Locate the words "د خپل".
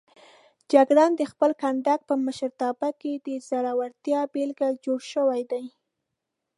1.15-1.51